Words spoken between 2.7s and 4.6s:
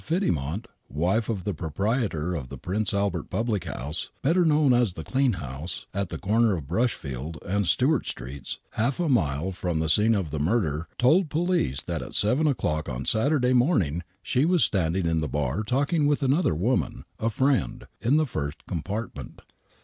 Albert public house, better